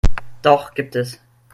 [0.41, 1.21] Doch gibt es.